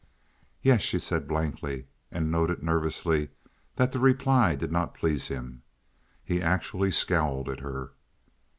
[0.63, 3.29] "Yes," she said blankly, and noted nervously
[3.75, 5.61] that the reply did not please him.
[6.23, 7.91] He actually scowled at her.